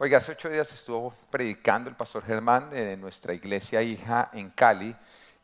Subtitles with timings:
[0.00, 4.94] Oiga, hace ocho días estuvo predicando el pastor Germán de nuestra iglesia hija en Cali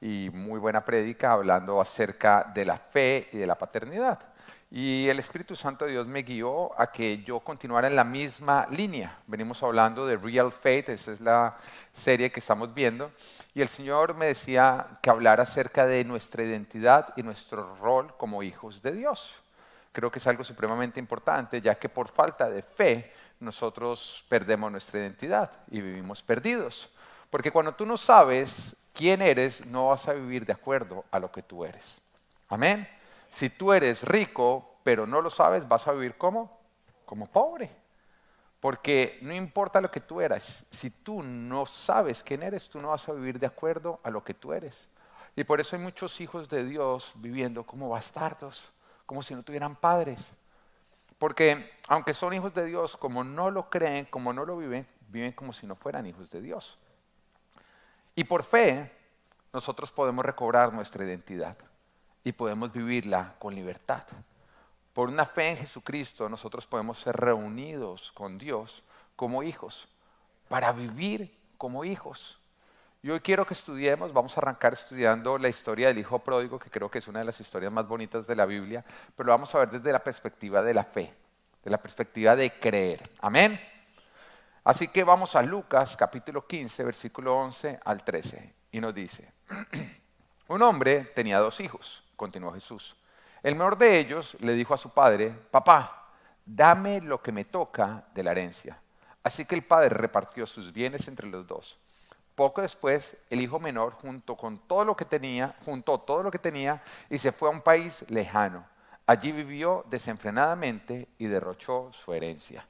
[0.00, 4.20] y muy buena prédica hablando acerca de la fe y de la paternidad.
[4.70, 8.68] Y el Espíritu Santo de Dios me guió a que yo continuara en la misma
[8.70, 9.18] línea.
[9.26, 11.56] Venimos hablando de Real Faith, esa es la
[11.92, 13.10] serie que estamos viendo.
[13.54, 18.40] Y el Señor me decía que hablara acerca de nuestra identidad y nuestro rol como
[18.44, 19.34] hijos de Dios.
[19.90, 23.12] Creo que es algo supremamente importante, ya que por falta de fe
[23.44, 26.90] nosotros perdemos nuestra identidad y vivimos perdidos.
[27.30, 31.30] Porque cuando tú no sabes quién eres, no vas a vivir de acuerdo a lo
[31.30, 32.00] que tú eres.
[32.48, 32.88] Amén.
[33.28, 36.60] Si tú eres rico, pero no lo sabes, vas a vivir como?
[37.04, 37.70] Como pobre.
[38.60, 42.88] Porque no importa lo que tú eras, si tú no sabes quién eres, tú no
[42.88, 44.88] vas a vivir de acuerdo a lo que tú eres.
[45.36, 48.72] Y por eso hay muchos hijos de Dios viviendo como bastardos,
[49.04, 50.20] como si no tuvieran padres.
[51.18, 55.32] Porque aunque son hijos de Dios, como no lo creen, como no lo viven, viven
[55.32, 56.78] como si no fueran hijos de Dios.
[58.14, 58.90] Y por fe,
[59.52, 61.56] nosotros podemos recobrar nuestra identidad
[62.24, 64.04] y podemos vivirla con libertad.
[64.92, 68.82] Por una fe en Jesucristo nosotros podemos ser reunidos con Dios
[69.16, 69.88] como hijos,
[70.48, 72.38] para vivir como hijos.
[73.04, 76.70] Y hoy quiero que estudiemos, vamos a arrancar estudiando la historia del Hijo Pródigo, que
[76.70, 78.82] creo que es una de las historias más bonitas de la Biblia,
[79.14, 81.12] pero lo vamos a ver desde la perspectiva de la fe,
[81.62, 83.02] de la perspectiva de creer.
[83.20, 83.60] Amén.
[84.64, 89.30] Así que vamos a Lucas capítulo 15, versículo 11 al 13, y nos dice,
[90.48, 92.96] un hombre tenía dos hijos continuó Jesús.
[93.42, 96.08] El menor de ellos le dijo a su padre, papá,
[96.46, 98.80] dame lo que me toca de la herencia.
[99.22, 101.78] Así que el padre repartió sus bienes entre los dos.
[102.34, 106.38] Poco después, el hijo menor, junto con todo lo que tenía, juntó todo lo que
[106.38, 108.64] tenía y se fue a un país lejano.
[109.06, 112.66] Allí vivió desenfrenadamente y derrochó su herencia.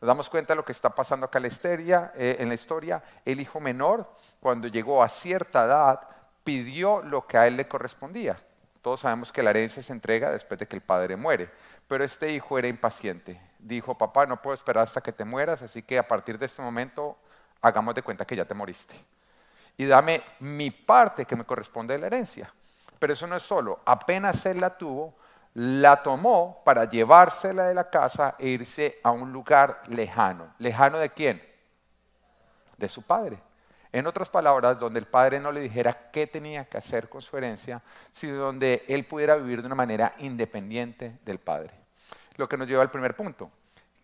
[0.00, 3.02] Nos damos cuenta de lo que está pasando acá eh, en la historia.
[3.24, 4.08] El hijo menor,
[4.38, 6.00] cuando llegó a cierta edad,
[6.44, 8.36] pidió lo que a él le correspondía.
[8.82, 11.50] Todos sabemos que la herencia se entrega después de que el padre muere,
[11.88, 13.40] pero este hijo era impaciente.
[13.58, 16.62] Dijo, papá, no puedo esperar hasta que te mueras, así que a partir de este
[16.62, 17.18] momento
[17.60, 18.94] hagamos de cuenta que ya te moriste.
[19.76, 22.52] Y dame mi parte que me corresponde de la herencia.
[22.98, 25.14] Pero eso no es solo, apenas él la tuvo,
[25.54, 30.54] la tomó para llevársela de la casa e irse a un lugar lejano.
[30.58, 31.42] ¿Lejano de quién?
[32.76, 33.38] De su padre.
[33.90, 37.36] En otras palabras, donde el padre no le dijera qué tenía que hacer con su
[37.36, 37.82] herencia,
[38.12, 41.72] sino donde él pudiera vivir de una manera independiente del padre.
[42.36, 43.50] Lo que nos lleva al primer punto.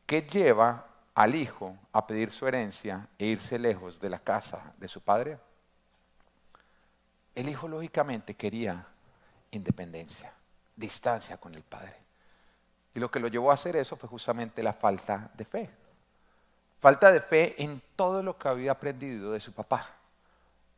[0.06, 4.88] ¿Qué lleva al hijo a pedir su herencia e irse lejos de la casa de
[4.88, 5.38] su padre?
[7.34, 8.86] El hijo lógicamente quería
[9.50, 10.32] independencia,
[10.76, 11.96] distancia con el padre.
[12.94, 15.70] Y lo que lo llevó a hacer eso fue justamente la falta de fe.
[16.80, 19.88] Falta de fe en todo lo que había aprendido de su papá,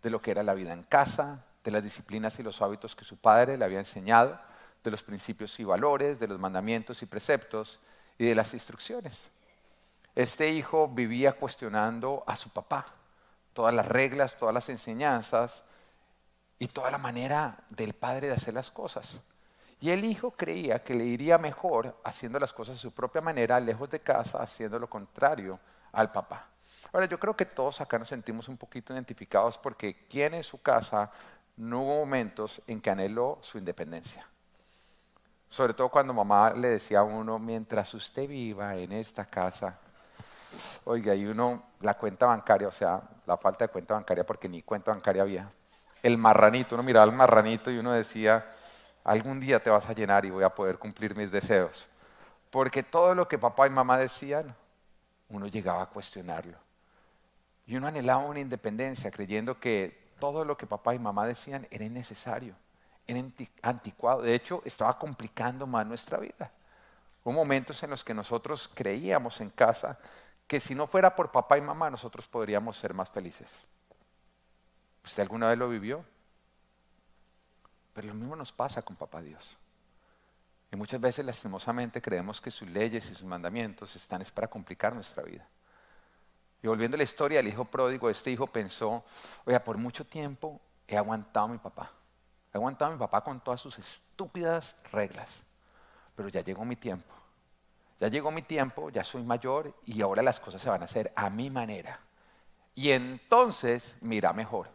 [0.03, 3.05] de lo que era la vida en casa, de las disciplinas y los hábitos que
[3.05, 4.39] su padre le había enseñado,
[4.85, 7.81] de los principios y valores, de los mandamientos y preceptos
[8.17, 9.25] y de las instrucciones.
[10.17, 12.87] Este hijo vivía cuestionando a su papá,
[13.53, 15.63] todas las reglas, todas las enseñanzas
[16.59, 19.21] y toda la manera del padre de hacer las cosas.
[19.79, 23.61] Y el hijo creía que le iría mejor haciendo las cosas de su propia manera,
[23.61, 25.61] lejos de casa, haciendo lo contrario
[25.93, 26.47] al papá.
[26.95, 30.63] Ahora, yo creo que todos acá nos sentimos un poquito identificados porque quien en su
[30.63, 31.11] casa
[31.59, 34.27] no hubo momentos en que anheló su independencia.
[35.51, 39.79] Sobre todo cuando mamá le decía a uno, mientras usted viva en esta casa,
[40.85, 44.63] oiga, y uno, la cuenta bancaria, o sea, la falta de cuenta bancaria porque ni
[44.63, 45.51] cuenta bancaria había.
[46.03, 48.53] El marranito, uno miraba al marranito y uno decía,
[49.05, 51.89] algún día te vas a llenar y voy a poder cumplir mis deseos.
[52.51, 54.55] Porque todo lo que papá y mamá decían,
[55.29, 56.59] uno llegaba a cuestionarlo.
[57.67, 61.85] Y uno anhelaba una independencia creyendo que todo lo que papá y mamá decían era
[61.85, 62.55] innecesario,
[63.07, 63.21] era
[63.63, 64.23] anticuado.
[64.23, 66.51] De hecho, estaba complicando más nuestra vida.
[67.25, 69.99] Hubo momentos en los que nosotros creíamos en casa
[70.47, 73.51] que si no fuera por papá y mamá nosotros podríamos ser más felices.
[75.05, 76.05] ¿Usted alguna vez lo vivió?
[77.93, 79.57] Pero lo mismo nos pasa con papá Dios.
[80.71, 84.95] Y muchas veces lastimosamente creemos que sus leyes y sus mandamientos están es para complicar
[84.95, 85.47] nuestra vida.
[86.63, 89.05] Y volviendo a la historia del hijo pródigo, este hijo pensó,
[89.45, 91.93] oiga, por mucho tiempo he aguantado a mi papá.
[92.53, 95.43] He aguantado a mi papá con todas sus estúpidas reglas.
[96.15, 97.16] Pero ya llegó mi tiempo.
[97.99, 101.13] Ya llegó mi tiempo, ya soy mayor y ahora las cosas se van a hacer
[101.17, 102.01] a mi manera.
[102.75, 104.69] Y entonces mira mejor.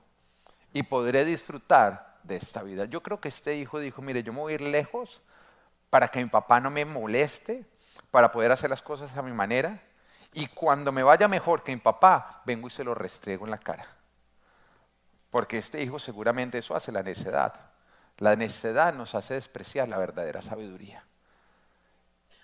[0.74, 2.86] Y podré disfrutar de esta vida.
[2.86, 5.22] Yo creo que este hijo dijo, mire, yo me voy a ir lejos
[5.90, 7.66] para que mi papá no me moleste,
[8.10, 9.82] para poder hacer las cosas a mi manera.
[10.34, 13.58] Y cuando me vaya mejor que mi papá, vengo y se lo restrego en la
[13.58, 13.88] cara.
[15.30, 17.54] Porque este hijo seguramente eso hace la necedad.
[18.18, 21.06] La necedad nos hace despreciar la verdadera sabiduría.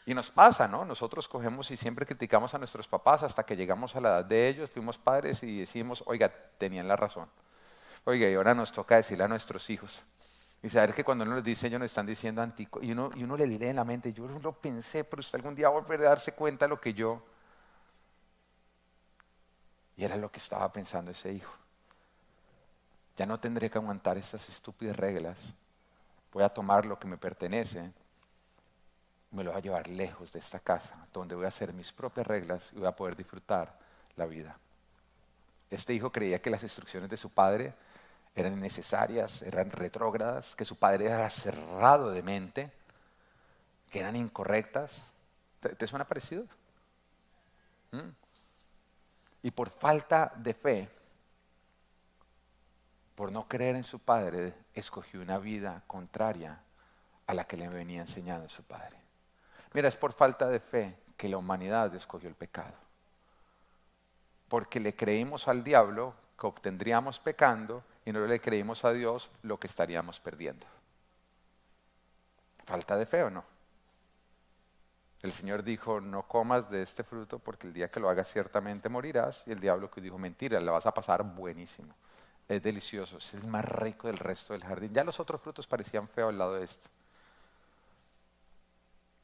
[0.08, 0.86] Y nos pasa, ¿no?
[0.86, 4.48] Nosotros cogemos y siempre criticamos a nuestros papás hasta que llegamos a la edad de
[4.48, 7.28] ellos, fuimos padres y decimos, oiga, tenían la razón.
[8.06, 10.02] Oiga, y ahora nos toca decirle a nuestros hijos.
[10.64, 12.82] Y saber que cuando uno les dice, ellos nos están diciendo antico.
[12.82, 15.40] Y uno, y uno le diré en la mente, yo no lo pensé, pero usted
[15.40, 17.22] algún día va a volver a darse cuenta de lo que yo.
[19.98, 21.52] Y era lo que estaba pensando ese hijo.
[23.18, 25.38] Ya no tendré que aguantar estas estúpidas reglas.
[26.32, 27.92] Voy a tomar lo que me pertenece
[29.32, 32.26] me lo va a llevar lejos de esta casa, donde voy a hacer mis propias
[32.26, 33.78] reglas y voy a poder disfrutar
[34.16, 34.58] la vida.
[35.70, 37.74] Este hijo creía que las instrucciones de su padre
[38.36, 42.72] eran innecesarias, eran retrógradas, que su padre era cerrado de mente,
[43.90, 45.02] que eran incorrectas.
[45.60, 46.46] ¿Te, suena parecido?
[47.92, 48.10] ¿Mm?
[49.44, 50.90] Y por falta de fe,
[53.16, 56.62] por no creer en su padre, escogió una vida contraria
[57.26, 59.07] a la que le venía enseñando su padre.
[59.74, 62.74] Mira, es por falta de fe que la humanidad escogió el pecado.
[64.48, 69.60] Porque le creímos al diablo que obtendríamos pecando y no le creímos a Dios lo
[69.60, 70.66] que estaríamos perdiendo.
[72.66, 73.44] ¿Falta de fe o no?
[75.22, 78.88] El Señor dijo, no comas de este fruto porque el día que lo hagas ciertamente
[78.88, 79.44] morirás.
[79.48, 81.94] Y el diablo que dijo, mentira, la vas a pasar buenísimo.
[82.48, 84.94] Es delicioso, es el más rico del resto del jardín.
[84.94, 86.88] Ya los otros frutos parecían feos al lado de esto.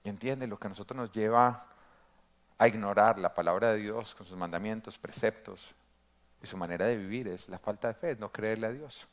[0.04, 1.66] Y entiende lo que a nosotros nos lleva
[2.58, 5.74] a ignorar la palabra de Dios con sus mandamientos, preceptos
[6.42, 9.08] y su manera de vivir es la falta de fe, no creerle a Dios.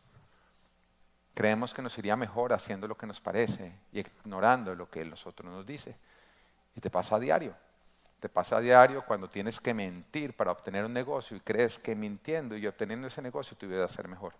[1.34, 5.50] Creemos que nos iría mejor haciendo lo que nos parece y ignorando lo que nosotros
[5.50, 5.96] nos dice.
[6.74, 7.54] Y te pasa a diario.
[8.18, 11.94] Te pasa a diario cuando tienes que mentir para obtener un negocio y crees que
[11.94, 14.34] mintiendo y obteniendo ese negocio tu vida va a ser mejor.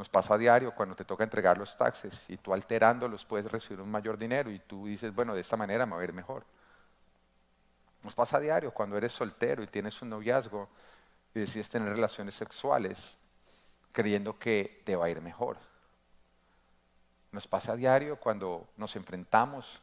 [0.00, 3.82] Nos pasa a diario cuando te toca entregar los taxes y tú alterándolos puedes recibir
[3.82, 6.42] un mayor dinero y tú dices, bueno, de esta manera me va a ir mejor.
[8.02, 10.70] Nos pasa a diario cuando eres soltero y tienes un noviazgo
[11.34, 13.18] y decides tener relaciones sexuales
[13.92, 15.58] creyendo que te va a ir mejor.
[17.30, 19.82] Nos pasa a diario cuando nos enfrentamos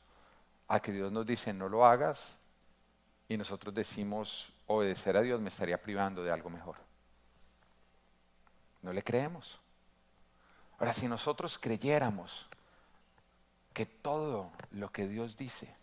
[0.67, 2.37] a que Dios nos dice no lo hagas
[3.29, 6.77] y nosotros decimos obedecer a Dios me estaría privando de algo mejor.
[8.81, 9.59] No le creemos.
[10.79, 12.47] Ahora, si nosotros creyéramos
[13.74, 15.74] que todo lo que Dios dice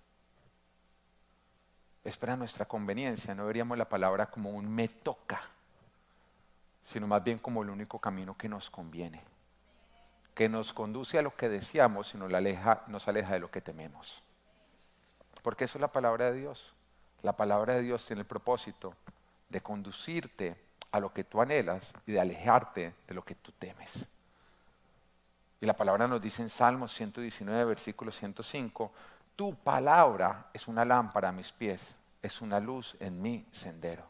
[2.04, 5.42] es para nuestra conveniencia, no veríamos la palabra como un me toca,
[6.84, 9.22] sino más bien como el único camino que nos conviene,
[10.34, 13.62] que nos conduce a lo que deseamos y nos aleja, nos aleja de lo que
[13.62, 14.22] tememos.
[15.42, 16.72] Porque eso es la palabra de Dios.
[17.22, 18.94] La palabra de Dios tiene el propósito
[19.48, 20.56] de conducirte
[20.90, 24.06] a lo que tú anhelas y de alejarte de lo que tú temes.
[25.64, 28.92] Y la palabra nos dice en Salmos 119, versículo 105,
[29.34, 34.04] tu palabra es una lámpara a mis pies, es una luz en mi sendero.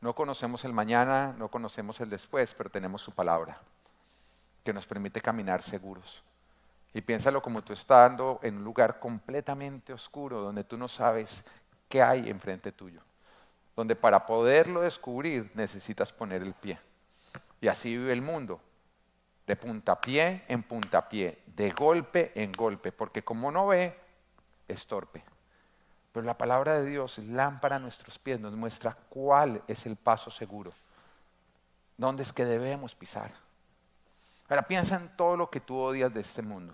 [0.00, 3.60] No conocemos el mañana, no conocemos el después, pero tenemos su palabra,
[4.64, 6.22] que nos permite caminar seguros.
[6.94, 11.44] Y piénsalo como tú estando en un lugar completamente oscuro, donde tú no sabes
[11.86, 13.02] qué hay enfrente tuyo,
[13.76, 16.80] donde para poderlo descubrir necesitas poner el pie.
[17.60, 18.58] Y así vive el mundo,
[19.46, 23.96] de puntapié en puntapié, de golpe en golpe, porque como no ve,
[24.66, 25.22] es torpe.
[26.12, 30.30] Pero la palabra de Dios, lámpara a nuestros pies, nos muestra cuál es el paso
[30.30, 30.72] seguro,
[31.96, 33.32] dónde es que debemos pisar.
[34.48, 36.72] Ahora piensa en todo lo que tú odias de este mundo.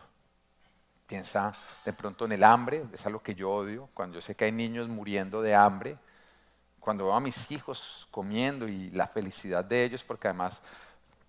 [1.07, 1.53] Piensa
[1.85, 4.53] de pronto en el hambre, es algo que yo odio, cuando yo sé que hay
[4.53, 5.99] niños muriendo de hambre,
[6.81, 10.63] cuando veo a mis hijos comiendo y la felicidad de ellos, porque además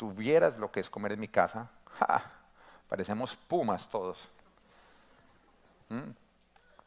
[0.03, 1.69] tuvieras lo que es comer en mi casa,
[2.89, 4.19] parecemos pumas todos.
[5.87, 6.09] ¿Mm?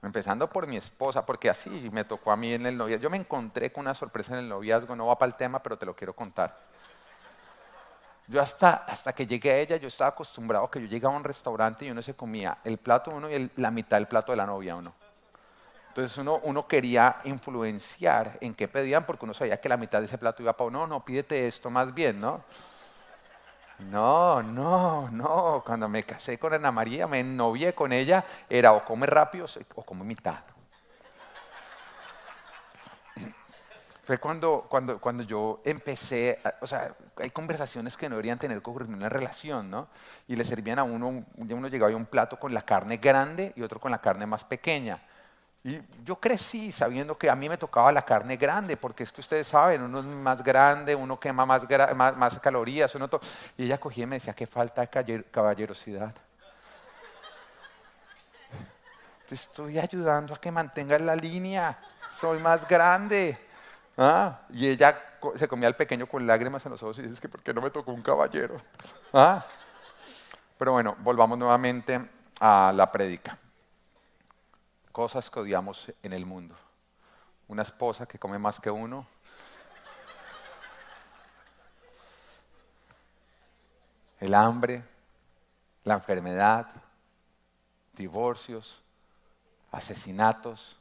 [0.03, 3.05] Empezando por mi esposa, porque así me tocó a mí en el noviazgo.
[3.05, 5.79] Yo me encontré con una sorpresa en el noviazgo, no va para el tema, pero
[5.79, 6.59] te lo quiero contar.
[8.27, 11.25] Yo hasta, hasta que llegué a ella, yo estaba acostumbrado que yo llegaba a un
[11.25, 14.45] restaurante y uno se comía el plato uno y la mitad del plato de la
[14.45, 14.93] novia uno.
[15.89, 20.05] Entonces uno, uno quería influenciar en qué pedían porque uno sabía que la mitad de
[20.05, 22.45] ese plato iba para uno, no, pídete esto más bien, ¿no?
[23.79, 25.63] No, no, no.
[25.65, 29.83] Cuando me casé con Ana María, me novié con ella, era o come rápido o
[29.83, 30.39] come mitad.
[34.07, 38.95] Fue cuando, cuando, cuando yo empecé, o sea, hay conversaciones que no deberían tener en
[38.95, 39.89] una relación, ¿no?
[40.29, 43.63] Y le servían a uno, uno llegaba a un plato con la carne grande y
[43.63, 45.03] otro con la carne más pequeña.
[45.67, 49.21] Y yo crecí sabiendo que a mí me tocaba la carne grande, porque es que
[49.21, 52.95] ustedes saben, uno es más grande, uno quema más, calorías.
[52.95, 53.11] Uno
[53.57, 56.15] y ella cogía y me decía, qué falta de caballerosidad.
[59.27, 61.77] Te estoy ayudando a que mantengas la línea,
[62.13, 63.37] soy más grande.
[63.99, 64.43] ¿Ah?
[64.51, 64.97] Y ella
[65.35, 67.61] se comía al pequeño con lágrimas en los ojos y dice, que ¿por qué no
[67.61, 68.63] me tocó un caballero?
[69.13, 69.45] ¿Ah?
[70.57, 72.01] Pero bueno, volvamos nuevamente
[72.39, 73.37] a la prédica
[74.97, 76.57] cosas que odiamos en el mundo.
[77.49, 79.07] Una esposa que come más que uno.
[84.19, 84.83] El hambre,
[85.85, 86.69] la enfermedad,
[87.93, 88.83] divorcios,
[89.71, 90.79] asesinatos,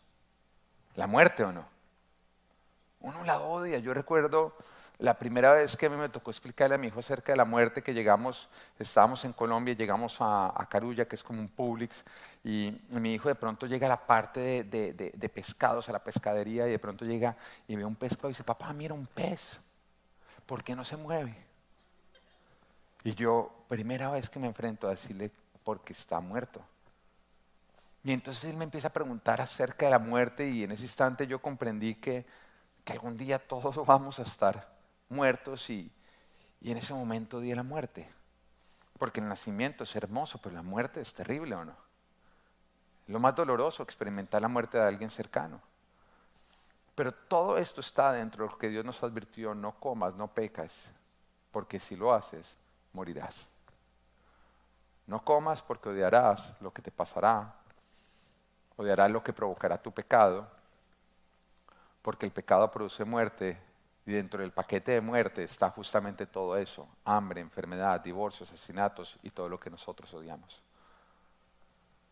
[0.95, 1.65] la muerte o no.
[3.01, 3.79] Uno la odia.
[3.79, 4.55] Yo recuerdo
[4.99, 7.93] la primera vez que me tocó explicarle a mi hijo acerca de la muerte, que
[7.93, 8.47] llegamos,
[8.79, 12.03] estábamos en Colombia, llegamos a, Carulla, que es como un Publix,
[12.43, 16.71] y mi hijo de pronto llega a la parte de, pescados, a la pescadería, y
[16.71, 17.35] de pronto llega
[17.67, 19.59] y ve un pescado y dice, papá, mira un pez,
[20.45, 21.35] ¿por qué no se mueve?
[23.03, 25.29] Y yo, primera vez que me enfrento a decirle,
[25.63, 26.61] porque está muerto.
[28.03, 31.27] Y entonces él me empieza a preguntar acerca de la muerte y en ese instante
[31.27, 32.25] yo comprendí que,
[32.83, 34.75] que algún día todos vamos a estar
[35.09, 35.91] muertos y,
[36.62, 38.09] en ese momento di la muerte.
[38.97, 41.75] Porque el nacimiento es hermoso, pero la muerte es terrible o no.
[43.07, 45.62] Lo más doloroso experimentar la muerte de alguien cercano.
[46.95, 50.89] Pero todo esto está dentro de lo que Dios nos advirtió, no comas, no pecas,
[51.51, 52.57] porque si lo haces,
[52.93, 53.47] morirás.
[55.05, 57.53] No comas porque odiarás lo que te pasará,
[58.77, 60.47] odiarás lo que provocará tu pecado,
[62.01, 63.59] porque el pecado produce muerte
[64.05, 69.31] y dentro del paquete de muerte está justamente todo eso, hambre, enfermedad, divorcio, asesinatos y
[69.31, 70.62] todo lo que nosotros odiamos.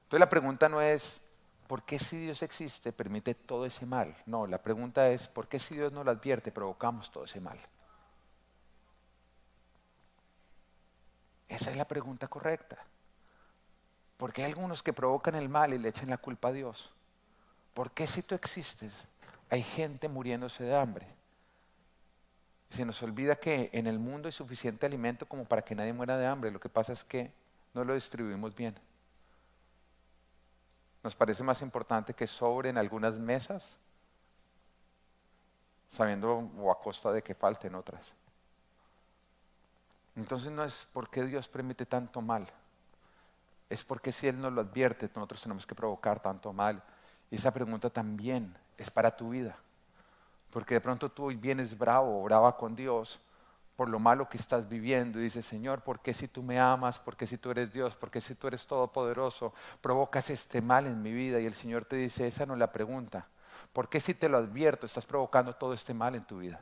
[0.03, 1.21] Entonces la pregunta no es,
[1.67, 4.15] ¿por qué si Dios existe permite todo ese mal?
[4.25, 7.59] No, la pregunta es, ¿por qué si Dios no lo advierte provocamos todo ese mal?
[11.47, 12.77] Esa es la pregunta correcta.
[14.17, 16.91] Porque hay algunos que provocan el mal y le echan la culpa a Dios.
[17.75, 18.93] ¿Por qué si tú existes
[19.50, 21.05] hay gente muriéndose de hambre?
[22.74, 26.18] Se nos olvida que en el mundo hay suficiente alimento como para que nadie muera
[26.18, 26.50] de hambre.
[26.50, 27.32] Lo que pasa es que
[27.74, 28.75] no lo distribuimos bien.
[31.03, 33.77] Nos parece más importante que sobren algunas mesas,
[35.92, 38.12] sabiendo o a costa de que falten otras.
[40.15, 42.48] Entonces no es porque Dios permite tanto mal,
[43.70, 46.82] es porque si Él nos lo advierte, nosotros tenemos que provocar tanto mal.
[47.30, 49.58] Y esa pregunta también es para tu vida.
[50.53, 53.19] Porque de pronto tú vienes bravo brava con Dios
[53.75, 57.00] por lo malo que estás viviendo y dices, Señor, ¿por qué si tú me amas?
[57.00, 57.95] ¿Por qué si tú eres Dios?
[57.95, 59.51] ¿Por qué si tú eres todopoderoso?
[59.81, 62.72] Provocas este mal en mi vida y el Señor te dice, esa no es la
[62.72, 63.25] pregunta.
[63.74, 66.62] ¿Por qué si te lo advierto estás provocando todo este mal en tu vida?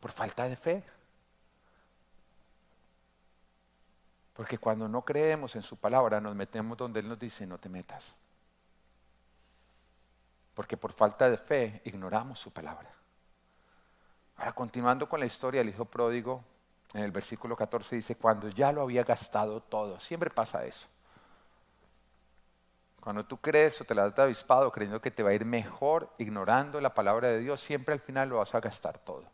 [0.00, 0.82] Por falta de fe.
[4.34, 7.68] Porque cuando no creemos en su palabra nos metemos donde Él nos dice, no te
[7.68, 8.16] metas
[10.56, 12.90] porque por falta de fe ignoramos su palabra.
[14.36, 16.42] Ahora, continuando con la historia del hijo pródigo,
[16.94, 20.86] en el versículo 14 dice, cuando ya lo había gastado todo, siempre pasa eso.
[23.02, 25.44] Cuando tú crees o te la das de avispado creyendo que te va a ir
[25.44, 29.24] mejor ignorando la palabra de Dios, siempre al final lo vas a gastar todo.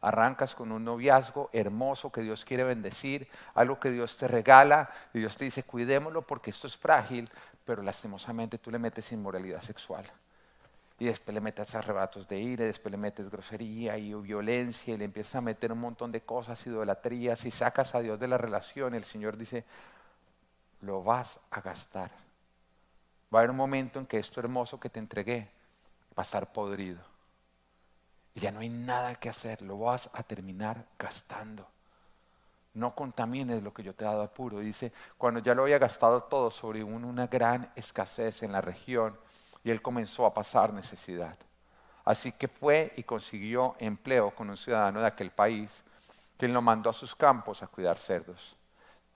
[0.00, 5.18] Arrancas con un noviazgo hermoso que Dios quiere bendecir, algo que Dios te regala y
[5.18, 7.28] Dios te dice, cuidémoslo porque esto es frágil,
[7.64, 10.08] pero lastimosamente tú le metes inmoralidad sexual
[11.00, 15.04] y después le metes arrebatos de ira, después le metes grosería y violencia y le
[15.04, 18.94] empiezas a meter un montón de cosas, idolatrías y sacas a Dios de la relación,
[18.94, 19.64] el Señor dice,
[20.80, 22.10] lo vas a gastar.
[23.32, 25.48] Va a haber un momento en que esto hermoso que te entregué
[26.18, 26.98] va a estar podrido.
[28.34, 31.68] Y ya no hay nada que hacer, lo vas a terminar gastando.
[32.74, 34.58] No contamines lo que yo te he dado a puro.
[34.58, 39.16] Dice, cuando ya lo había gastado todo sobre una gran escasez en la región,
[39.68, 41.36] y él comenzó a pasar necesidad.
[42.02, 45.84] Así que fue y consiguió empleo con un ciudadano de aquel país,
[46.38, 48.56] quien lo mandó a sus campos a cuidar cerdos.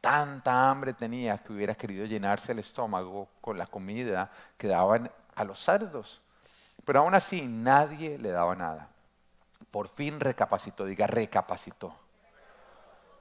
[0.02, 5.42] Tanta hambre tenía que hubiera querido llenarse el estómago con la comida que daban a
[5.44, 6.20] los cerdos.
[6.84, 8.90] Pero aún así nadie le daba nada.
[9.70, 11.94] Por fin recapacitó, diga recapacitó.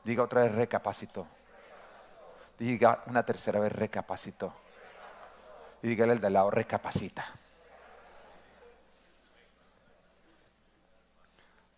[0.04, 1.26] Diga otra vez recapacitó.
[2.60, 4.54] Diga una tercera vez recapacitó
[5.82, 7.26] y dígale al de al lado, recapacita.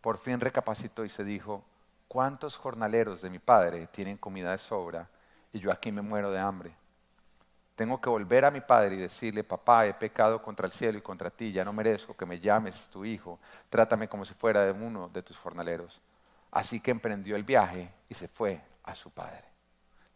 [0.02, 1.64] Por fin recapacitó y se dijo,
[2.08, 5.08] ¿cuántos jornaleros de mi padre tienen comida de sobra
[5.54, 6.76] y yo aquí me muero de hambre?
[7.76, 11.02] Tengo que volver a mi padre y decirle, papá, he pecado contra el cielo y
[11.02, 14.72] contra ti, ya no merezco que me llames tu hijo, trátame como si fuera de
[14.72, 16.00] uno de tus jornaleros.
[16.52, 19.46] Así que emprendió el viaje y se fue a su padre.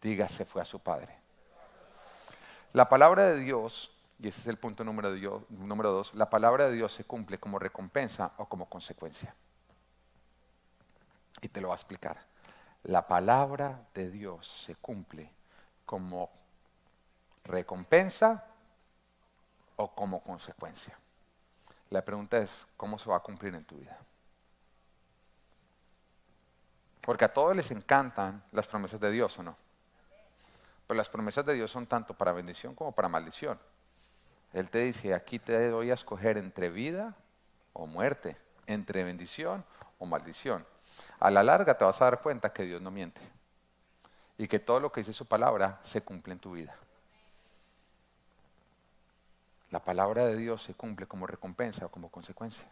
[0.00, 1.27] Diga, se fue a su padre.
[2.72, 6.92] La palabra de Dios, y ese es el punto número, dos, la palabra de Dios
[6.92, 9.34] se cumple como recompensa o como consecuencia.
[11.40, 12.18] Y te lo voy a explicar.
[12.84, 15.30] La palabra de Dios se cumple
[15.86, 16.30] como
[17.44, 18.44] recompensa
[19.76, 20.98] o como consecuencia.
[21.90, 23.98] La pregunta es, ¿cómo se va a cumplir en tu vida?
[27.00, 29.56] Porque a todos les encantan las promesas de Dios, ¿o no?
[30.88, 33.60] Pero las promesas de Dios son tanto para bendición como para maldición.
[34.54, 37.14] Él te dice, aquí te doy a escoger entre vida
[37.74, 39.66] o muerte, entre bendición
[39.98, 40.66] o maldición.
[41.20, 43.20] A la larga te vas a dar cuenta que Dios no miente
[44.38, 46.74] y que todo lo que dice su palabra se cumple en tu vida.
[49.70, 52.66] La palabra de Dios se cumple como recompensa o como consecuencia.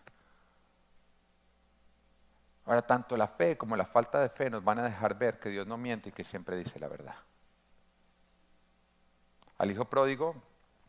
[2.64, 5.50] Ahora, tanto la fe como la falta de fe nos van a dejar ver que
[5.50, 7.16] Dios no miente y que siempre dice la verdad.
[9.58, 10.34] Al hijo pródigo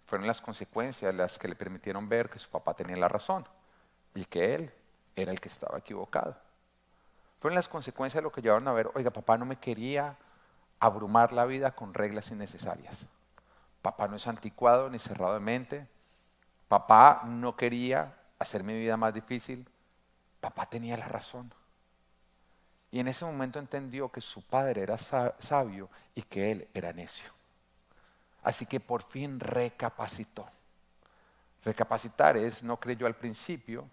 [0.05, 3.47] fueron las consecuencias las que le permitieron ver que su papá tenía la razón
[4.15, 4.73] y que él
[5.15, 6.35] era el que estaba equivocado.
[7.39, 10.17] Fueron las consecuencias lo que llevaron a ver, oiga, papá no me quería
[10.79, 12.97] abrumar la vida con reglas innecesarias.
[13.81, 15.87] Papá no es anticuado ni cerrado de mente,
[16.67, 19.67] Papá no quería hacer mi vida más difícil.
[20.41, 21.53] Papá tenía la razón.
[22.91, 27.36] Y en ese momento entendió que su padre era sabio y que él era necio.
[28.47, 30.47] Así que por fin recapacitó.
[31.65, 33.89] Recapacitar es, no creyó al principio,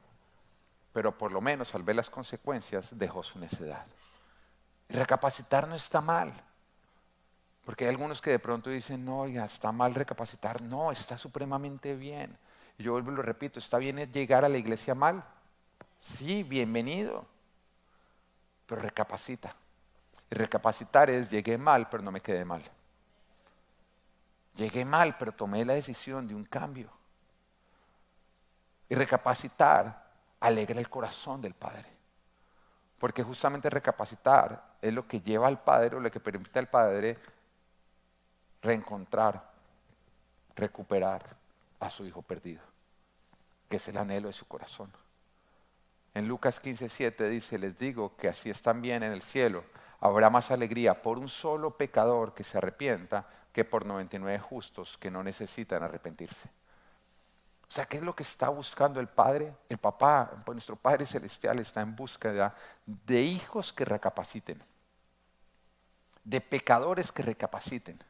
[0.93, 3.85] pero por lo menos al ver las consecuencias dejó su necedad.
[4.89, 6.33] Recapacitar no está mal.
[7.65, 10.63] Porque hay algunos que de pronto dicen, no, ya está mal recapacitar.
[10.63, 12.39] No, está supremamente bien.
[12.79, 15.25] Y yo vuelvo y lo repito, ¿está bien llegar a la iglesia mal?
[15.99, 17.27] Sí, bienvenido.
[18.67, 19.57] Pero recapacita.
[20.31, 22.62] Y recapacitar es, llegué mal, pero no me quedé mal.
[24.57, 26.90] Llegué mal, pero tomé la decisión de un cambio.
[28.88, 30.05] Y recapacitar
[30.40, 31.87] alegra el corazón del Padre.
[32.99, 37.19] Porque justamente recapacitar es lo que lleva al Padre o lo que permite al Padre
[38.62, 39.43] reencontrar,
[40.55, 41.37] recuperar
[41.81, 42.62] a su hijo perdido,
[43.69, 44.90] que es el anhelo de su corazón.
[46.14, 49.64] En Lucas 15:7 dice, les digo que así están bien en el cielo,
[50.01, 55.12] habrá más alegría por un solo pecador que se arrepienta que por 99 justos que
[55.12, 56.51] no necesitan arrepentirse.
[57.69, 59.55] O sea, ¿qué es lo que está buscando el Padre?
[59.69, 64.61] El papá, pues, nuestro Padre Celestial está en búsqueda de hijos que recapaciten,
[66.25, 68.03] de pecadores que recapaciten.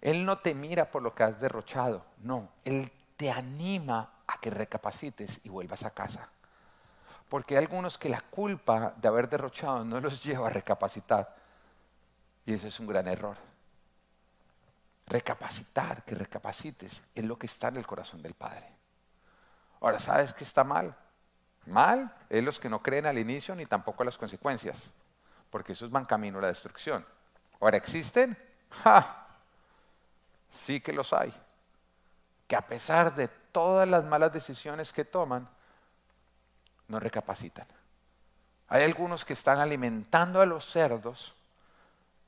[0.00, 4.50] Él no te mira por lo que has derrochado, no, Él te anima a que
[4.50, 6.28] recapacites y vuelvas a casa.
[7.28, 11.34] Porque hay algunos que la culpa de haber derrochado no los lleva a recapacitar.
[12.44, 13.55] Y eso es un gran error.
[15.06, 18.68] Recapacitar, que recapacites, es lo que está en el corazón del Padre.
[19.80, 20.96] Ahora, ¿sabes qué está mal?
[21.66, 24.78] Mal es los que no creen al inicio ni tampoco a las consecuencias,
[25.50, 27.06] porque esos van camino a la destrucción.
[27.60, 28.36] Ahora, ¿existen?
[28.82, 29.26] ¡Ja!
[30.50, 31.32] Sí que los hay.
[32.48, 35.48] Que a pesar de todas las malas decisiones que toman,
[36.88, 37.66] no recapacitan.
[38.68, 41.35] Hay algunos que están alimentando a los cerdos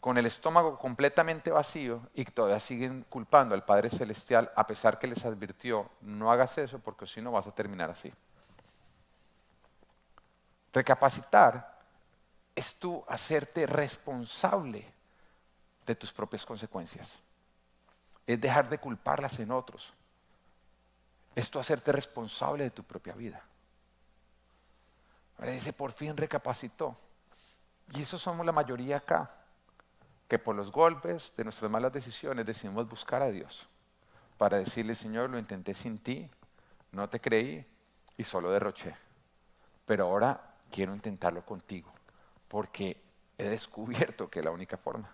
[0.00, 5.08] con el estómago completamente vacío y todavía siguen culpando al Padre Celestial a pesar que
[5.08, 8.12] les advirtió, no hagas eso porque si no vas a terminar así.
[10.72, 11.78] Recapacitar
[12.54, 14.84] es tú hacerte responsable
[15.84, 17.18] de tus propias consecuencias
[18.28, 19.94] es dejar de culparlas en otros.
[21.34, 23.42] Esto hacerte responsable de tu propia vida.
[25.38, 26.94] Ahora dice, por fin recapacitó.
[27.94, 29.30] Y eso somos la mayoría acá,
[30.28, 33.66] que por los golpes de nuestras malas decisiones decidimos buscar a Dios
[34.36, 36.30] para decirle, Señor, lo intenté sin ti,
[36.92, 37.66] no te creí
[38.16, 38.94] y solo derroché.
[39.86, 41.90] Pero ahora quiero intentarlo contigo,
[42.46, 43.00] porque
[43.38, 45.10] he descubierto que es la única forma.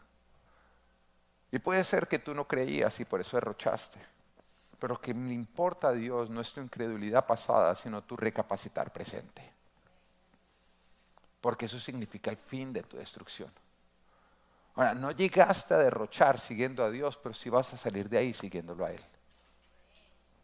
[1.53, 4.01] Y puede ser que tú no creías y por eso derrochaste.
[4.81, 9.49] Pero que me importa a Dios no es tu incredulidad pasada, sino tu recapacitar presente.
[11.41, 13.51] Porque eso significa el fin de tu destrucción.
[14.75, 18.35] Ahora, no llegaste a derrochar siguiendo a Dios, pero sí vas a salir de ahí
[18.35, 19.01] siguiéndolo a Él.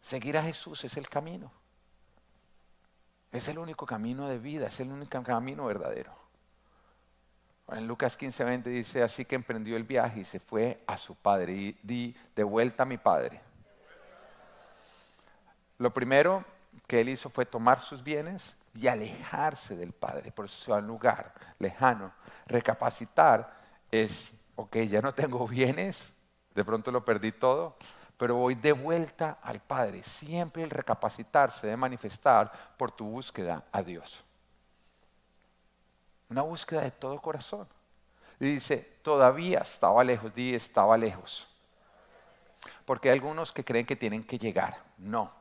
[0.01, 1.51] Seguir a Jesús es el camino.
[3.31, 6.13] Es el único camino de vida, es el único camino verdadero.
[7.69, 11.53] En Lucas 15:20 dice, así que emprendió el viaje y se fue a su padre
[11.53, 13.41] y di de vuelta a mi padre.
[15.77, 16.43] Lo primero
[16.87, 20.31] que él hizo fue tomar sus bienes y alejarse del padre.
[20.31, 22.13] Por eso se va a un lugar lejano.
[22.45, 23.60] Recapacitar
[23.91, 26.13] es, ok, ya no tengo bienes,
[26.55, 27.75] de pronto lo perdí todo,
[28.17, 30.03] pero voy de vuelta al Padre.
[30.03, 34.23] Siempre el recapacitar se debe manifestar por tu búsqueda a Dios.
[36.29, 37.67] Una búsqueda de todo corazón.
[38.39, 41.47] Y dice, todavía estaba lejos, di estaba lejos.
[42.85, 44.77] Porque hay algunos que creen que tienen que llegar.
[44.97, 45.31] No.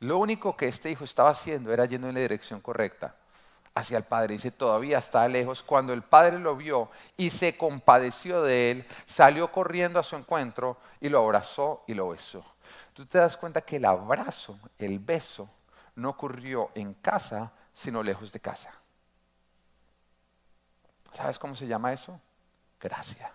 [0.00, 3.14] Lo único que este hijo estaba haciendo era yendo en la dirección correcta
[3.76, 4.34] hacia el padre.
[4.34, 5.62] Dice, todavía está lejos.
[5.62, 10.78] Cuando el padre lo vio y se compadeció de él, salió corriendo a su encuentro
[11.00, 12.44] y lo abrazó y lo besó.
[12.94, 15.48] Tú te das cuenta que el abrazo, el beso,
[15.94, 18.72] no ocurrió en casa, sino lejos de casa.
[21.12, 22.18] ¿Sabes cómo se llama eso?
[22.80, 23.30] Gracia.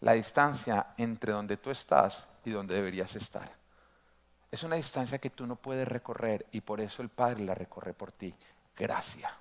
[0.00, 3.50] La distancia entre donde tú estás y donde deberías estar.
[4.50, 7.94] Es una distancia que tú no puedes recorrer y por eso el Padre la recorre
[7.94, 8.34] por ti.
[8.76, 9.32] Gracia.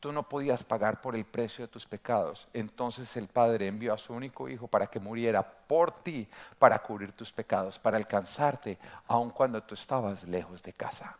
[0.00, 2.48] Tú no podías pagar por el precio de tus pecados.
[2.54, 6.26] Entonces el Padre envió a su único Hijo para que muriera por ti,
[6.58, 11.18] para cubrir tus pecados, para alcanzarte, aun cuando tú estabas lejos de casa.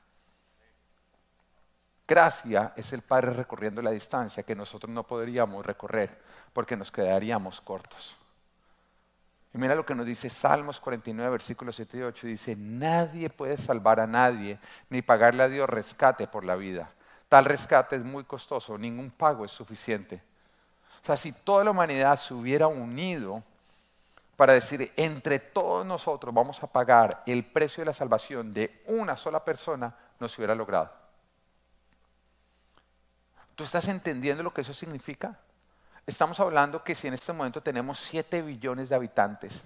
[2.08, 6.18] Gracia es el Padre recorriendo la distancia que nosotros no podríamos recorrer
[6.52, 8.16] porque nos quedaríamos cortos.
[9.52, 12.26] Y mira lo que nos dice Salmos 49, versículos 7 y 8.
[12.26, 14.58] Dice, nadie puede salvar a nadie
[14.88, 16.90] ni pagarle a Dios rescate por la vida.
[17.28, 20.22] Tal rescate es muy costoso, ningún pago es suficiente.
[21.02, 23.42] O sea, si toda la humanidad se hubiera unido
[24.36, 29.16] para decir, entre todos nosotros vamos a pagar el precio de la salvación de una
[29.16, 30.90] sola persona, no se hubiera logrado.
[33.54, 35.38] ¿Tú estás entendiendo lo que eso significa?
[36.10, 39.62] Estamos hablando que si en este momento tenemos 7 billones de habitantes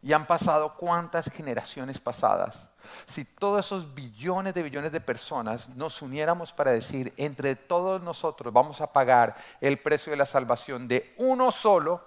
[0.00, 2.68] y han pasado cuántas generaciones pasadas,
[3.04, 8.52] si todos esos billones de billones de personas nos uniéramos para decir, entre todos nosotros
[8.52, 12.00] vamos a pagar el precio de la salvación de uno solo,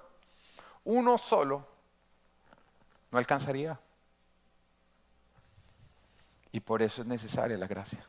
[0.86, 1.67] uno solo,
[3.12, 3.77] no alcanzaría.
[6.54, 8.08] Y por eso es necesaria la gracia.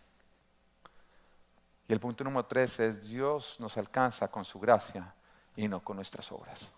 [1.88, 5.12] Y el punto número tres es, Dios nos alcanza con su gracia
[5.56, 6.70] y no con nuestras obras.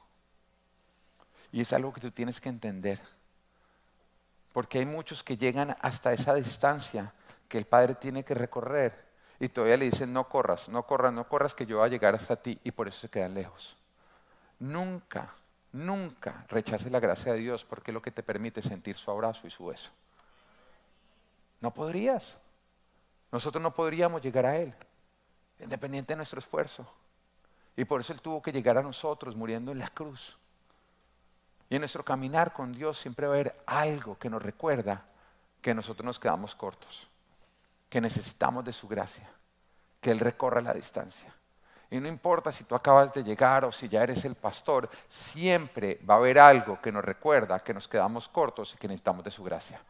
[1.52, 3.00] Y es algo que tú tienes que entender.
[4.52, 7.12] Porque hay muchos que llegan hasta esa distancia
[7.48, 9.04] que el Padre tiene que recorrer
[9.38, 12.14] y todavía le dicen, no corras, no corras, no corras, que yo voy a llegar
[12.14, 13.76] hasta ti y por eso se quedan lejos.
[14.60, 15.34] Nunca,
[15.72, 19.46] nunca rechaces la gracia de Dios porque es lo que te permite sentir su abrazo
[19.46, 19.90] y su beso.
[21.60, 22.36] No podrías.
[23.32, 24.74] Nosotros no podríamos llegar a Él
[25.58, 26.86] independiente de nuestro esfuerzo.
[27.76, 30.36] Y por eso Él tuvo que llegar a nosotros muriendo en la cruz.
[31.68, 35.02] Y en nuestro caminar con Dios siempre va a haber algo que nos recuerda
[35.60, 37.08] que nosotros nos quedamos cortos,
[37.88, 39.28] que necesitamos de su gracia,
[40.00, 41.34] que Él recorra la distancia.
[41.90, 46.00] Y no importa si tú acabas de llegar o si ya eres el pastor, siempre
[46.08, 49.30] va a haber algo que nos recuerda que nos quedamos cortos y que necesitamos de
[49.30, 49.80] su gracia.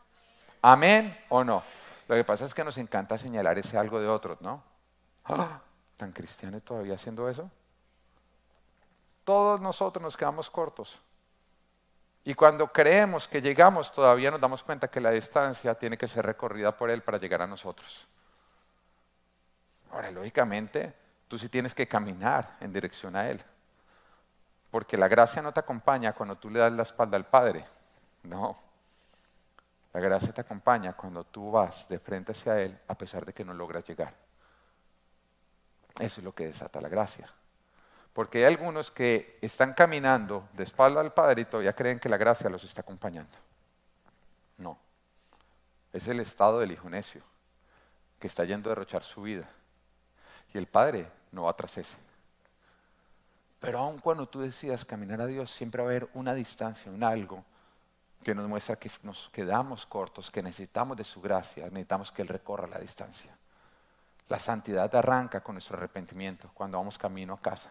[0.62, 1.62] Amén o no.
[2.06, 4.62] Lo que pasa es que nos encanta señalar ese algo de otros, ¿no?
[5.24, 5.60] ¡Ah!
[5.96, 7.50] ¿Tan cristiano todavía haciendo eso?
[9.24, 11.00] Todos nosotros nos quedamos cortos.
[12.24, 16.24] Y cuando creemos que llegamos, todavía nos damos cuenta que la distancia tiene que ser
[16.24, 18.06] recorrida por Él para llegar a nosotros.
[19.90, 20.94] Ahora, lógicamente,
[21.28, 23.42] tú sí tienes que caminar en dirección a Él.
[24.70, 27.64] Porque la gracia no te acompaña cuando tú le das la espalda al Padre.
[28.22, 28.56] No.
[29.92, 33.44] La gracia te acompaña cuando tú vas de frente hacia Él a pesar de que
[33.44, 34.14] no logras llegar.
[35.98, 37.30] Eso es lo que desata la gracia.
[38.14, 42.16] Porque hay algunos que están caminando de espalda al Padre y todavía creen que la
[42.16, 43.36] gracia los está acompañando.
[44.56, 44.78] No.
[45.92, 47.22] Es el estado del hijo necio,
[48.18, 49.50] que está yendo a derrochar su vida.
[50.54, 51.96] Y el Padre no va tras ese.
[53.58, 57.02] Pero aun cuando tú decidas caminar a Dios, siempre va a haber una distancia, un
[57.02, 57.44] algo
[58.22, 62.28] que nos muestra que nos quedamos cortos, que necesitamos de su gracia, necesitamos que Él
[62.28, 63.36] recorra la distancia.
[64.28, 67.70] La santidad arranca con nuestro arrepentimiento cuando vamos camino a casa,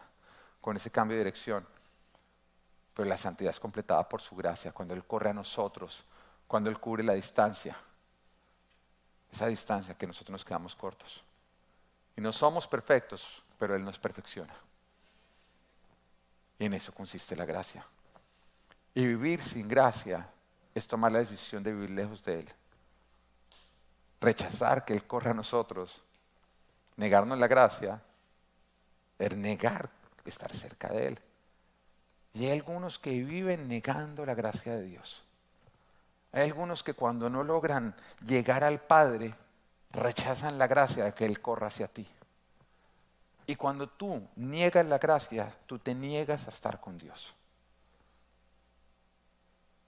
[0.64, 1.66] con ese cambio de dirección.
[2.94, 6.02] Pero la santidad es completada por su gracia, cuando Él corre a nosotros,
[6.46, 7.76] cuando Él cubre la distancia,
[9.30, 11.22] esa distancia que nosotros nos quedamos cortos.
[12.16, 14.54] Y no somos perfectos, pero Él nos perfecciona.
[16.58, 17.84] Y en eso consiste la gracia.
[18.94, 20.26] Y vivir sin gracia
[20.74, 22.48] es tomar la decisión de vivir lejos de Él.
[24.18, 26.00] Rechazar que Él corra a nosotros
[26.96, 28.00] negarnos la gracia
[29.18, 29.90] es negar
[30.30, 31.20] estar cerca de Él.
[32.32, 35.22] Y hay algunos que viven negando la gracia de Dios.
[36.32, 37.94] Hay algunos que cuando no logran
[38.26, 39.34] llegar al Padre,
[39.92, 42.08] rechazan la gracia de que Él corra hacia ti.
[43.46, 47.34] Y cuando tú niegas la gracia, tú te niegas a estar con Dios.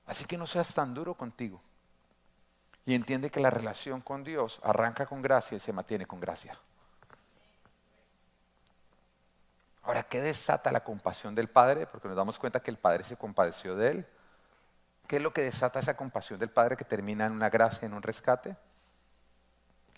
[0.07, 1.61] Así que no seas tan duro contigo.
[2.85, 6.57] Y entiende que la relación con Dios arranca con gracia y se mantiene con gracia.
[9.87, 11.87] Ahora, ¿qué desata la compasión del Padre?
[11.87, 14.07] Porque nos damos cuenta que el Padre se compadeció de él.
[15.07, 17.94] ¿Qué es lo que desata esa compasión del Padre que termina en una gracia, en
[17.94, 18.57] un rescate?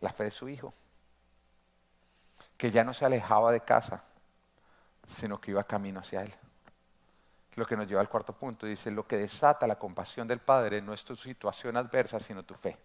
[0.01, 0.75] La fe de su Hijo.
[2.59, 4.05] Que ya no se alejaba de casa,
[5.09, 6.35] sino que iba camino hacia Él.
[7.55, 8.67] Lo que nos lleva al cuarto punto.
[8.67, 12.53] Dice, lo que desata la compasión del Padre no es tu situación adversa, sino tu
[12.53, 12.77] fe.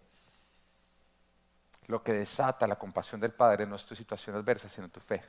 [1.86, 5.22] Lo que desata la compasión del Padre no es tu situación adversa, sino tu fe.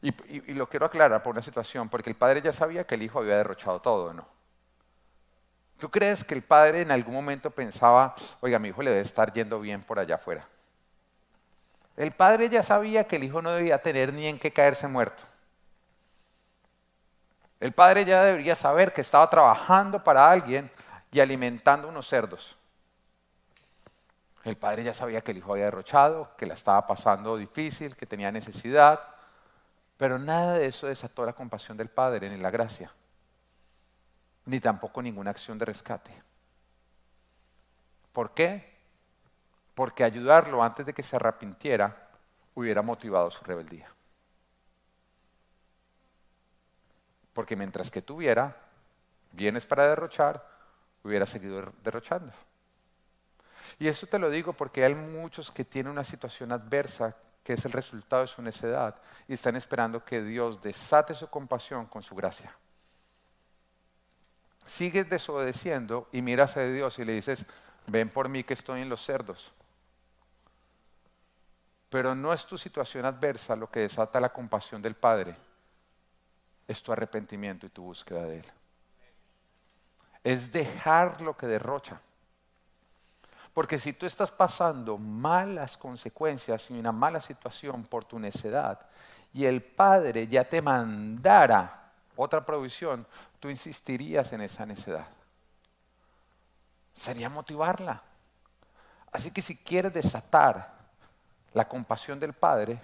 [0.00, 0.12] Y,
[0.54, 3.36] lo quiero aclarar por una situación, porque el Padre ya sabía que el Hijo había
[3.36, 4.26] derrochado todo, ¿no?
[5.78, 9.32] ¿Tú crees que el Padre en algún momento pensaba, oiga, mi hijo le debe estar
[9.32, 10.46] yendo bien por allá afuera?
[11.96, 15.22] El Padre ya sabía que el Hijo no debía tener ni en qué caerse muerto.
[17.60, 20.70] El padre ya debería saber que estaba trabajando para alguien
[21.10, 22.56] y alimentando unos cerdos.
[24.44, 28.06] El padre ya sabía que el hijo había derrochado, que la estaba pasando difícil, que
[28.06, 29.00] tenía necesidad,
[29.98, 32.90] pero nada de eso desató la compasión del padre ni la gracia,
[34.46, 36.12] ni tampoco ninguna acción de rescate.
[38.12, 38.78] ¿Por qué?
[39.74, 42.08] Porque ayudarlo antes de que se arrepintiera
[42.54, 43.92] hubiera motivado su rebeldía.
[47.34, 48.56] Porque mientras que tuviera
[49.32, 50.44] bienes para derrochar,
[51.02, 52.32] hubiera seguido derrochando.
[53.78, 57.16] Y eso te lo digo porque hay muchos que tienen una situación adversa
[57.48, 58.94] que es el resultado de su necedad
[59.26, 62.54] y están esperando que Dios desate su compasión con su gracia.
[64.66, 67.46] Sigues desobedeciendo y miras a Dios y le dices,
[67.86, 69.50] ven por mí que estoy en los cerdos.
[71.88, 75.34] Pero no es tu situación adversa lo que desata la compasión del Padre,
[76.66, 78.46] es tu arrepentimiento y tu búsqueda de Él.
[80.22, 81.98] Es dejar lo que derrocha.
[83.58, 88.78] Porque si tú estás pasando malas consecuencias y una mala situación por tu necedad
[89.34, 93.04] y el Padre ya te mandara otra provisión,
[93.40, 95.08] tú insistirías en esa necedad.
[96.94, 98.00] Sería motivarla.
[99.10, 100.72] Así que si quieres desatar
[101.52, 102.80] la compasión del Padre,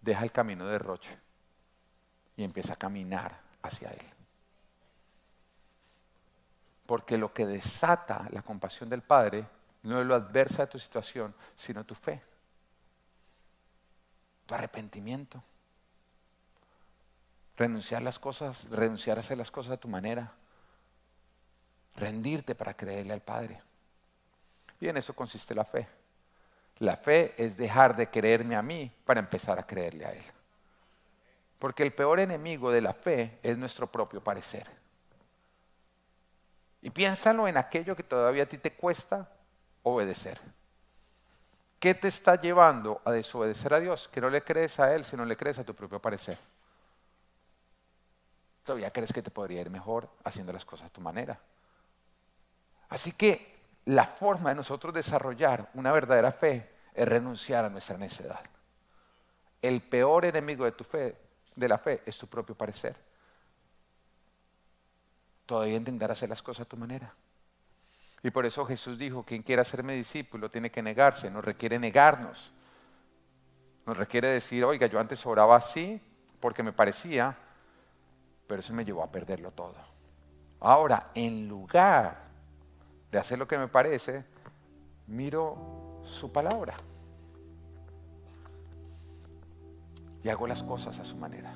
[0.00, 1.18] deja el camino de Roche
[2.34, 4.13] y empieza a caminar hacia Él.
[6.86, 9.46] Porque lo que desata la compasión del Padre
[9.82, 12.20] no es lo adversa de tu situación, sino tu fe,
[14.46, 15.42] tu arrepentimiento.
[17.56, 20.32] Renunciar las cosas, renunciar a hacer las cosas a tu manera.
[21.96, 23.62] Rendirte para creerle al Padre.
[24.80, 25.86] Y en eso consiste la fe.
[26.78, 30.24] La fe es dejar de creerme a mí para empezar a creerle a Él.
[31.58, 34.83] Porque el peor enemigo de la fe es nuestro propio parecer.
[36.84, 39.26] Y piénsalo en aquello que todavía a ti te cuesta
[39.84, 40.38] obedecer.
[41.80, 44.06] ¿Qué te está llevando a desobedecer a Dios?
[44.08, 46.38] Que no le crees a Él, sino le crees a tu propio parecer.
[48.64, 51.40] Todavía crees que te podría ir mejor haciendo las cosas a tu manera.
[52.90, 58.40] Así que la forma de nosotros desarrollar una verdadera fe es renunciar a nuestra necedad.
[59.62, 61.16] El peor enemigo de tu fe,
[61.56, 62.94] de la fe, es tu propio parecer.
[65.46, 67.14] Todavía intentar hacer las cosas a tu manera.
[68.22, 71.78] Y por eso Jesús dijo, quien quiera ser mi discípulo tiene que negarse, nos requiere
[71.78, 72.52] negarnos.
[73.84, 76.00] Nos requiere decir, oiga, yo antes oraba así
[76.40, 77.36] porque me parecía,
[78.46, 79.74] pero eso me llevó a perderlo todo.
[80.60, 82.16] Ahora, en lugar
[83.12, 84.24] de hacer lo que me parece,
[85.06, 86.76] miro su palabra.
[90.22, 91.54] Y hago las cosas a su manera.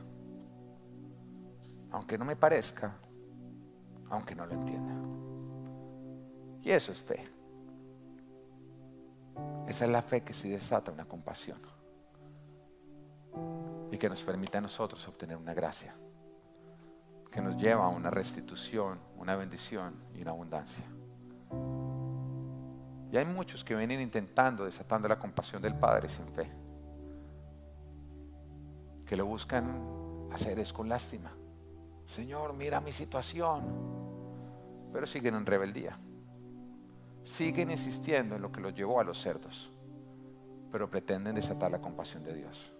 [1.90, 2.94] Aunque no me parezca,
[4.10, 4.94] aunque no lo entienda.
[6.62, 7.28] Y eso es fe.
[9.66, 11.58] Esa es la fe que sí desata una compasión
[13.90, 15.94] y que nos permite a nosotros obtener una gracia,
[17.30, 20.84] que nos lleva a una restitución, una bendición y una abundancia.
[23.10, 26.50] Y hay muchos que vienen intentando, desatando la compasión del Padre sin fe.
[29.06, 31.32] Que lo buscan hacer es con lástima.
[32.06, 33.97] Señor, mira mi situación.
[34.92, 35.98] Pero siguen en rebeldía.
[37.24, 39.70] Siguen insistiendo en lo que los llevó a los cerdos.
[40.70, 42.72] Pero pretenden desatar la compasión de Dios.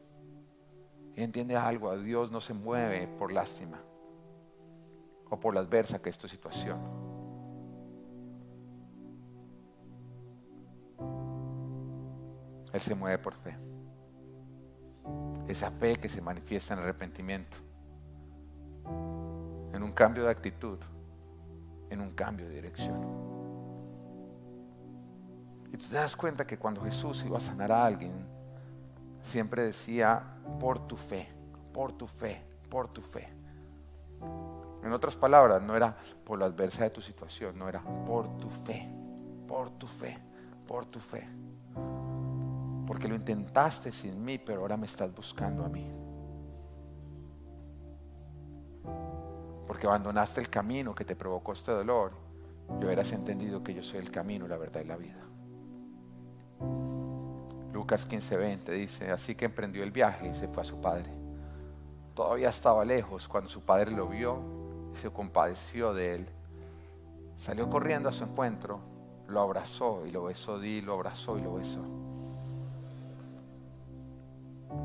[1.17, 3.81] Y entiende algo, a Dios no se mueve por lástima
[5.31, 6.79] o por la adversa que es tu situación.
[12.73, 13.57] Él se mueve por fe.
[15.47, 17.57] Esa fe que se manifiesta en arrepentimiento,
[19.73, 20.79] en un cambio de actitud,
[21.91, 23.29] en un cambio de dirección.
[25.73, 28.27] Y tú te das cuenta que cuando Jesús iba a sanar a alguien,
[29.23, 30.23] siempre decía,
[30.59, 31.29] por tu fe,
[31.73, 33.29] por tu fe, por tu fe.
[34.83, 38.49] En otras palabras, no era por la adversidad de tu situación, no era por tu
[38.49, 38.89] fe,
[39.47, 40.19] por tu fe,
[40.67, 41.29] por tu fe.
[42.87, 45.91] Porque lo intentaste sin mí, pero ahora me estás buscando a mí.
[49.69, 52.11] Porque abandonaste el camino que te provocó este dolor
[52.81, 55.21] y hubieras entendido que yo soy el camino, la verdad y la vida.
[57.73, 61.13] Lucas 15:20 dice, así que emprendió el viaje y se fue a su padre.
[62.15, 64.41] Todavía estaba lejos cuando su padre lo vio
[64.93, 66.29] y se compadeció de él.
[67.37, 68.81] Salió corriendo a su encuentro,
[69.29, 71.81] lo abrazó y lo besó, di, lo abrazó y lo besó.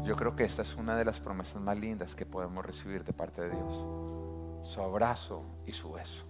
[0.03, 3.13] Yo creo que esta es una de las promesas más lindas que podemos recibir de
[3.13, 3.85] parte de Dios.
[4.63, 6.25] Su abrazo y su beso.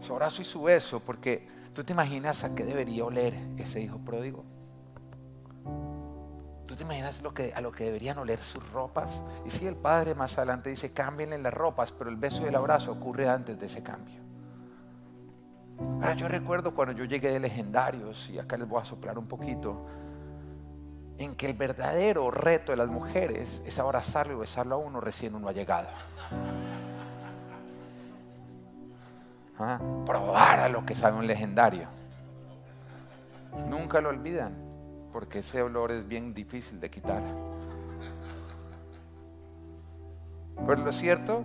[0.00, 3.98] Su abrazo y su beso, porque tú te imaginas a qué debería oler ese hijo
[3.98, 4.44] pródigo.
[6.66, 9.22] ¿Tú te imaginas lo que, a lo que deberían oler sus ropas?
[9.44, 12.54] Y si el padre más adelante dice, cámbienle las ropas, pero el beso y el
[12.54, 14.20] abrazo ocurre antes de ese cambio.
[15.78, 19.26] Ahora yo recuerdo cuando yo llegué de legendarios, y acá les voy a soplar un
[19.26, 19.86] poquito,
[21.18, 25.34] en que el verdadero reto de las mujeres es abrazarlo y besarlo a uno recién
[25.34, 25.88] uno ha llegado.
[29.62, 29.78] ¿Ah?
[30.04, 31.86] Probar a lo que sabe un legendario.
[33.68, 34.56] Nunca lo olvidan,
[35.12, 37.22] porque ese olor es bien difícil de quitar.
[40.66, 41.44] Pero lo cierto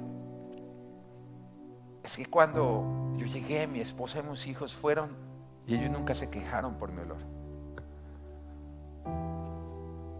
[2.03, 5.11] es que cuando yo llegué, mi esposa y mis hijos fueron
[5.67, 7.19] y ellos nunca se quejaron por mi olor.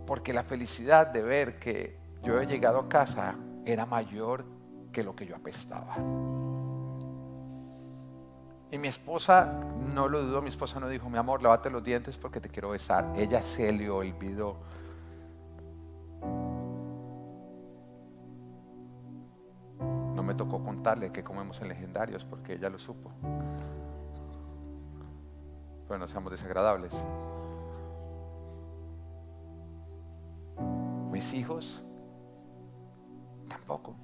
[0.05, 4.45] Porque la felicidad de ver que yo he llegado a casa era mayor
[4.91, 5.95] que lo que yo apestaba.
[8.69, 12.17] Y mi esposa no lo dudó, mi esposa no dijo, mi amor, lávate los dientes
[12.17, 13.13] porque te quiero besar.
[13.15, 14.57] Ella se le olvidó.
[20.13, 23.11] No me tocó contarle que comemos en legendarios porque ella lo supo.
[25.87, 26.93] Pero no seamos desagradables.
[31.09, 31.81] Mis hijos
[33.47, 33.95] tampoco.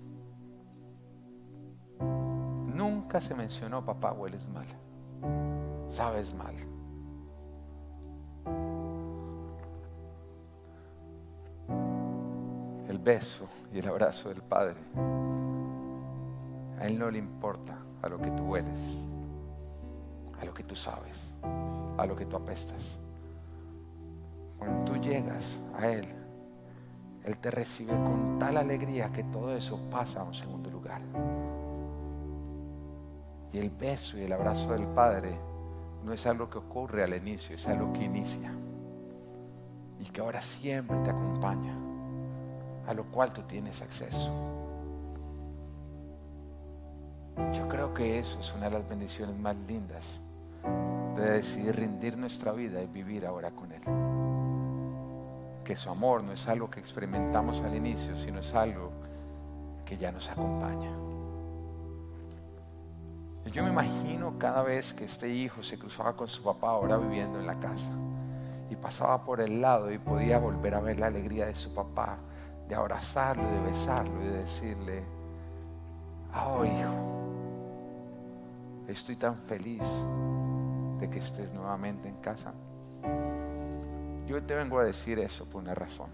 [2.83, 4.67] Nunca se mencionó, papá, hueles mal.
[5.87, 6.53] Sabes mal.
[12.89, 14.75] El beso y el abrazo del Padre.
[16.77, 18.89] A Él no le importa a lo que tú hueles,
[20.41, 21.33] a lo que tú sabes,
[21.97, 22.99] a lo que tú apestas.
[24.59, 26.05] Cuando tú llegas a Él,
[27.23, 31.01] él te recibe con tal alegría que todo eso pasa a un segundo lugar.
[33.53, 35.37] Y el beso y el abrazo del Padre
[36.03, 38.51] no es algo que ocurre al inicio, es algo que inicia.
[39.99, 41.77] Y que ahora siempre te acompaña,
[42.87, 44.31] a lo cual tú tienes acceso.
[47.53, 50.19] Yo creo que eso es una de las bendiciones más lindas
[51.15, 53.81] de decidir rendir nuestra vida y vivir ahora con Él
[55.63, 58.91] que su amor no es algo que experimentamos al inicio, sino es algo
[59.85, 60.91] que ya nos acompaña.
[63.51, 67.39] Yo me imagino cada vez que este hijo se cruzaba con su papá ahora viviendo
[67.39, 67.91] en la casa
[68.69, 72.17] y pasaba por el lado y podía volver a ver la alegría de su papá,
[72.67, 75.03] de abrazarlo, de besarlo y de decirle,
[76.33, 77.13] oh hijo,
[78.87, 79.83] estoy tan feliz
[80.99, 82.53] de que estés nuevamente en casa.
[84.25, 86.09] Yo te vengo a decir eso por una razón.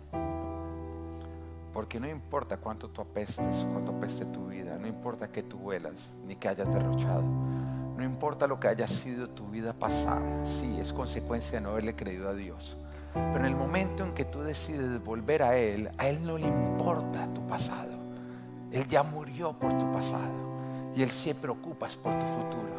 [1.79, 6.11] Porque no importa cuánto tú apestes, cuánto apeste tu vida, no importa que tú vuelas,
[6.27, 10.91] ni que hayas derrochado, no importa lo que haya sido tu vida pasada, sí, es
[10.91, 12.75] consecuencia de no haberle creído a Dios.
[13.13, 16.47] Pero en el momento en que tú decides volver a Él, a Él no le
[16.47, 17.93] importa tu pasado.
[18.73, 22.75] Él ya murió por tu pasado y Él se preocupa por tu futuro.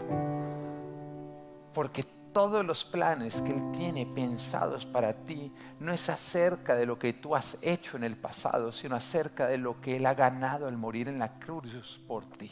[1.72, 6.98] Porque todos los planes que Él tiene pensados para ti no es acerca de lo
[6.98, 10.66] que tú has hecho en el pasado, sino acerca de lo que Él ha ganado
[10.66, 12.50] al morir en la cruz por ti.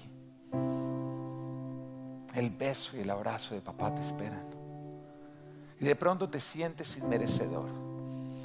[2.34, 4.46] El beso y el abrazo de papá te esperan.
[5.80, 7.68] Y de pronto te sientes inmerecedor.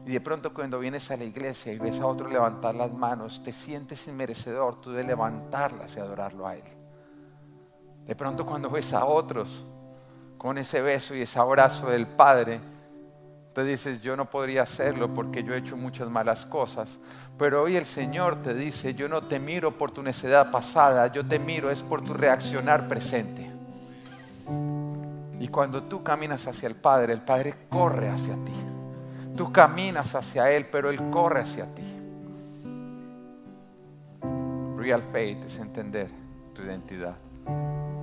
[0.06, 3.42] Y de pronto cuando vienes a la iglesia y ves a otro levantar las manos,
[3.44, 6.64] te sientes inmerecedor tú de levantarlas y adorarlo a Él.
[8.06, 9.64] De pronto cuando ves a otros
[10.44, 12.60] con ese beso y ese abrazo del Padre,
[13.54, 17.00] te dices, yo no podría hacerlo porque yo he hecho muchas malas cosas.
[17.38, 21.26] Pero hoy el Señor te dice, yo no te miro por tu necedad pasada, yo
[21.26, 23.50] te miro es por tu reaccionar presente.
[25.40, 28.52] Y cuando tú caminas hacia el Padre, el Padre corre hacia ti.
[29.38, 31.84] Tú caminas hacia Él, pero Él corre hacia ti.
[34.76, 36.10] Real faith es entender
[36.54, 37.16] tu identidad.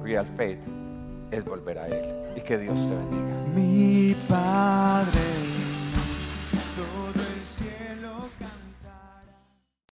[0.03, 0.90] Real faith
[1.31, 2.05] es volver a Él.
[2.37, 3.45] Y que Dios te bendiga.
[3.55, 5.21] Mi Padre,